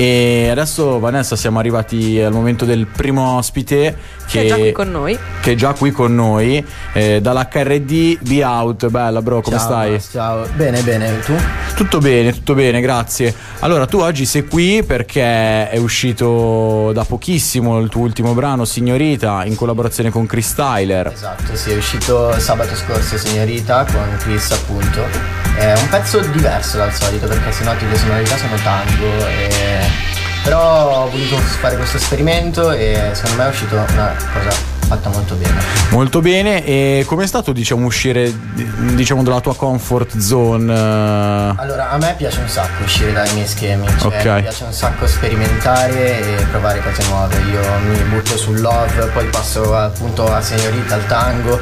[0.00, 4.72] E adesso Vanessa siamo arrivati al momento del primo ospite che, che è già qui
[4.72, 5.18] con noi.
[5.42, 8.88] Che è già qui con noi, eh, dall'HRD Be Out.
[8.88, 10.00] Bella bro, come ciao, stai?
[10.10, 11.34] Ciao, bene, bene, tu?
[11.74, 13.34] Tutto bene, tutto bene, grazie.
[13.58, 19.44] Allora, tu oggi sei qui perché è uscito da pochissimo il tuo ultimo brano, Signorita,
[19.44, 21.08] in collaborazione con Chris Tyler.
[21.08, 25.38] Esatto, sì, è uscito sabato scorso, Signorita, con Chris appunto.
[25.56, 29.89] È un pezzo diverso dal solito perché se noti le sonorità sono tango e
[30.42, 35.36] però ho voluto fare questo esperimento e secondo me è uscito una cosa fatta molto
[35.36, 35.54] bene.
[35.90, 38.32] Molto bene, e com'è stato diciamo uscire
[38.94, 40.72] diciamo dalla tua comfort zone?
[40.72, 44.34] Allora, a me piace un sacco uscire dai miei schemi, cioè okay.
[44.36, 47.36] mi piace un sacco sperimentare e provare cose nuove.
[47.36, 51.60] Io mi butto sul love, poi passo appunto a Signorita, al tango,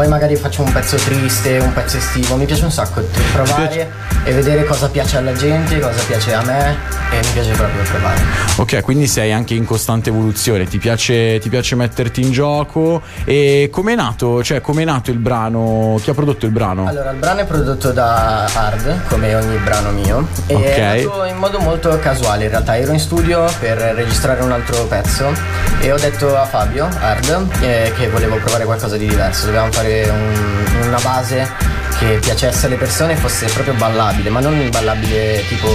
[0.00, 3.90] poi magari faccio un pezzo triste, un pezzo estivo, mi piace un sacco provare
[4.24, 6.76] e vedere cosa piace alla gente, cosa piace a me
[7.10, 8.20] e mi piace proprio provare.
[8.56, 12.70] Ok, quindi sei anche in costante evoluzione, ti piace, ti piace metterti in gioco?
[12.70, 16.86] gioco e com'è nato, cioè com'è nato il brano, chi ha prodotto il brano?
[16.86, 21.00] Allora il brano è prodotto da Hard come ogni brano mio e okay.
[21.00, 24.84] è nato in modo molto casuale in realtà, ero in studio per registrare un altro
[24.84, 25.32] pezzo
[25.80, 29.89] e ho detto a Fabio Hard eh, che volevo provare qualcosa di diverso, dovevamo fare
[30.08, 35.68] un, una base che piacesse alle persone fosse proprio ballabile, ma non ballabile tipo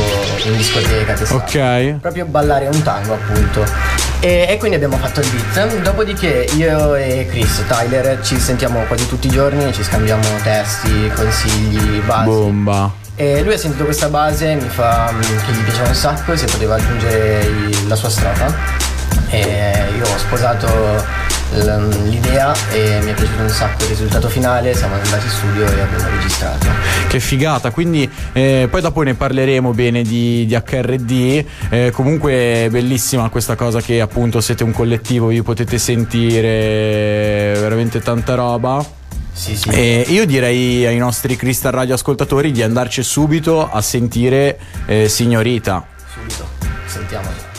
[0.45, 1.35] in discoteca che sta.
[1.35, 1.99] Ok.
[1.99, 3.63] Proprio ballare un tango appunto.
[4.19, 5.81] E, e, quindi abbiamo fatto il beat.
[5.81, 11.99] Dopodiché io e Chris Tyler ci sentiamo quasi tutti i giorni, ci scambiamo testi, consigli,
[12.01, 12.25] basi.
[12.25, 12.91] Bomba.
[13.15, 16.37] E lui ha sentito questa base, mi fa mm, che gli piaceva un sacco e
[16.37, 18.53] se poteva aggiungere il, la sua strofa.
[19.29, 21.03] E io ho sposato
[21.53, 25.81] l'idea e mi è piaciuto un sacco il risultato finale, siamo andati in studio e
[25.81, 26.67] abbiamo registrato.
[27.07, 32.67] Che figata, quindi eh, poi dopo ne parleremo bene di, di HRD, eh, comunque è
[32.69, 39.03] bellissima questa cosa che appunto siete un collettivo, vi potete sentire veramente tanta roba.
[39.31, 39.69] Sì, sì.
[39.69, 45.85] E io direi ai nostri Crystal Radio ascoltatori di andarci subito a sentire eh, Signorita.
[46.13, 46.47] Subito,
[46.85, 47.53] sentiamola.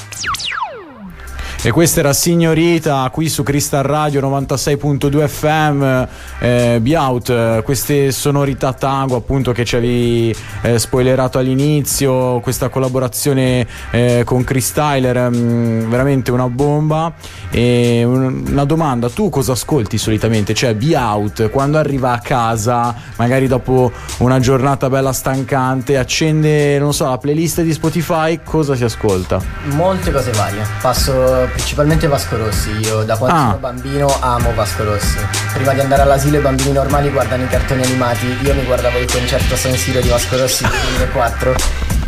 [1.63, 6.07] E questa era Signorita qui su Crystal Radio 96.2 FM.
[6.39, 13.67] Eh, Be Out, queste sonorità tango appunto che ci avevi eh, spoilerato all'inizio, questa collaborazione
[13.91, 17.13] eh, con Chris Tyler, mh, mm, veramente una bomba.
[17.51, 20.55] E una domanda, tu cosa ascolti solitamente?
[20.55, 26.95] Cioè Be Out, quando arriva a casa, magari dopo una giornata bella stancante, accende, non
[26.95, 29.41] so, la playlist di Spotify, cosa si ascolta?
[29.71, 30.65] Molte cose varie.
[30.81, 32.71] Passo principalmente Vasco Rossi.
[32.81, 33.45] Io da quando ah.
[33.47, 35.19] sono bambino amo Vasco Rossi.
[35.55, 38.27] Prima di andare all'asilo i bambini normali guardano i cartoni animati.
[38.43, 41.55] Io mi guardavo il concerto a San Siro di Vasco Rossi nel 2004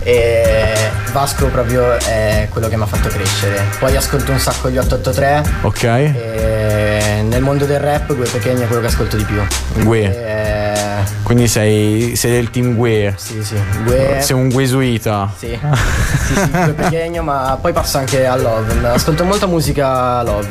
[0.01, 3.63] e Vasco proprio è quello che mi ha fatto crescere.
[3.79, 5.43] Poi ascolto un sacco gli 883.
[5.63, 5.83] Ok.
[5.83, 6.88] E
[7.23, 9.41] nel mondo del rap Gue Pequeno è quello che ascolto di più.
[9.83, 11.07] Gue.
[11.23, 13.15] Quindi sei, sei, del team Gue.
[13.17, 13.57] Sì, sì.
[13.85, 14.19] Gue.
[14.21, 15.33] Sei un guesuita.
[15.37, 15.59] Sì.
[15.59, 18.89] sì, sì, Gue Pequeno, ma poi passo anche a Love.
[18.89, 20.49] Ascolto molta musica Love.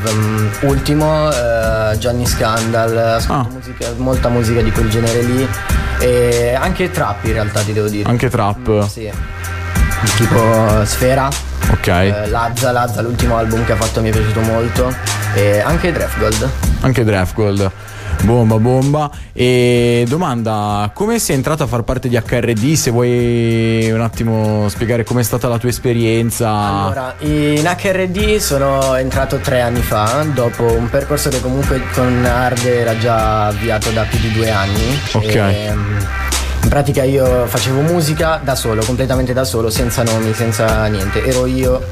[0.61, 2.97] Ultimo, uh, Johnny Scandal.
[2.97, 3.51] Ascolto ah.
[3.51, 5.47] musica, molta musica di quel genere lì.
[5.99, 8.07] E anche trap in realtà ti devo dire.
[8.09, 8.69] Anche trap?
[8.69, 9.11] Mm, sì.
[10.15, 11.29] Tipo Sfera.
[11.71, 11.87] Ok.
[11.87, 14.93] Eh, Lazza, Lazza, l'ultimo album che ha fatto mi è piaciuto molto.
[15.33, 16.49] E anche Draft Gold.
[16.81, 17.71] Anche Draft Gold.
[18.21, 19.11] Bomba, bomba.
[19.31, 22.73] E domanda, come sei entrata a far parte di HRD?
[22.73, 26.49] Se vuoi un attimo spiegare com'è stata la tua esperienza.
[26.49, 32.65] Allora, in HRD sono entrato tre anni fa, dopo un percorso che comunque con Hard
[32.65, 34.99] era già avviato da più di due anni.
[35.13, 35.35] Ok.
[35.35, 35.73] E,
[36.63, 41.23] in pratica io facevo musica da solo, completamente da solo, senza nomi, senza niente.
[41.23, 41.85] Ero io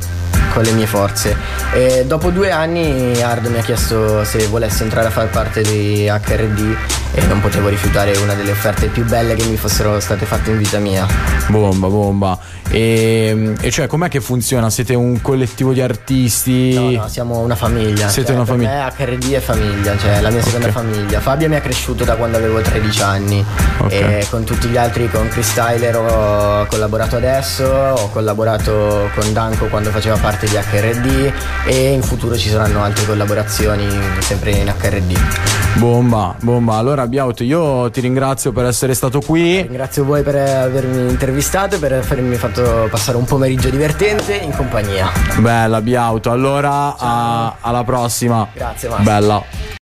[0.53, 1.35] con le mie forze.
[1.73, 6.07] E dopo due anni Hard mi ha chiesto se volessi entrare a far parte di
[6.07, 6.77] HRD
[7.15, 10.57] e non potevo rifiutare una delle offerte più belle che mi fossero state fatte in
[10.57, 11.07] vita mia.
[11.47, 12.37] Bomba, bomba.
[12.69, 14.69] E, e cioè com'è che funziona?
[14.69, 16.73] Siete un collettivo di artisti?
[16.73, 18.09] No, no, siamo una famiglia.
[18.09, 18.91] Siete cioè, una famiglia?
[18.95, 20.83] Per me HRD è famiglia, cioè la mia seconda okay.
[20.83, 21.19] famiglia.
[21.21, 23.45] Fabio mi ha cresciuto da quando avevo 13 anni
[23.77, 24.19] okay.
[24.19, 29.67] e con tutti gli altri, con Chris Tyler ho collaborato adesso, ho collaborato con Danko
[29.67, 31.33] quando faceva parte di HRD
[31.65, 33.87] e in futuro ci saranno altre collaborazioni
[34.19, 35.17] sempre in HRD.
[35.75, 36.75] Bomba, bomba.
[37.05, 39.61] Allora Biauto, io ti ringrazio per essere stato qui.
[39.61, 45.11] Ringrazio voi per avermi intervistato e per avermi fatto passare un pomeriggio divertente in compagnia.
[45.37, 48.47] Bella Biauto, allora a, alla prossima.
[48.53, 49.05] Grazie Massimo.
[49.05, 49.64] Bella.